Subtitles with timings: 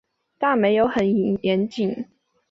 [0.39, 1.05] 但没有很
[1.45, 2.07] 严谨